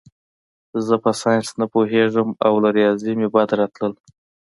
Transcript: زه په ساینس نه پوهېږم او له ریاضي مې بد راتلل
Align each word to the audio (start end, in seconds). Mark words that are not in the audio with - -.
زه 0.85 0.95
په 1.03 1.11
ساینس 1.21 1.49
نه 1.59 1.65
پوهېږم 1.73 2.29
او 2.45 2.53
له 2.63 2.69
ریاضي 2.77 3.13
مې 3.19 3.27
بد 3.33 3.49
راتلل 3.59 3.93